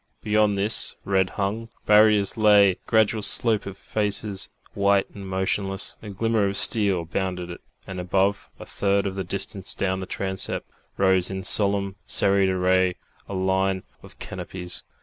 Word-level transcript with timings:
Beyond 0.23 0.57
this 0.57 0.95
red 1.05 1.29
hung 1.37 1.69
barrier 1.85 2.25
lay 2.35 2.71
a 2.71 2.75
gradual 2.87 3.21
slope 3.21 3.67
of 3.67 3.77
faces, 3.77 4.49
white 4.73 5.07
and 5.13 5.29
motionless; 5.29 5.95
a 6.01 6.09
glimmer 6.09 6.47
of 6.47 6.57
steel 6.57 7.05
bounded 7.05 7.51
it, 7.51 7.61
and 7.85 7.99
above, 7.99 8.49
a 8.59 8.65
third 8.65 9.05
of 9.05 9.13
the 9.13 9.23
distance 9.23 9.75
down 9.75 9.99
the 9.99 10.07
transept, 10.07 10.67
rose 10.97 11.29
in 11.29 11.43
solemn 11.43 11.97
serried 12.07 12.49
array 12.49 12.95
a 13.29 13.35
line 13.35 13.83
of 14.01 14.17
canopies. 14.17 14.81